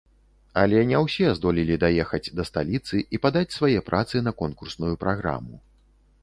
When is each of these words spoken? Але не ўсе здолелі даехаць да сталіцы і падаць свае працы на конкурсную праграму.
Але 0.61 0.79
не 0.91 1.01
ўсе 1.07 1.27
здолелі 1.39 1.75
даехаць 1.83 2.31
да 2.39 2.43
сталіцы 2.51 3.03
і 3.17 3.21
падаць 3.27 3.53
свае 3.57 3.79
працы 3.91 4.23
на 4.29 4.35
конкурсную 4.41 4.91
праграму. 5.05 5.63